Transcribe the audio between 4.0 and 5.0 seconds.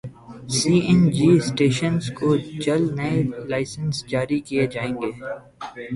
جاری کیے جائیں